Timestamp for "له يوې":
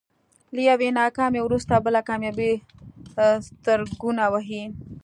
0.53-0.89